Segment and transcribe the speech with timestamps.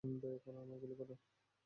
[0.21, 1.13] দয়া করে আমায় গুলি করো!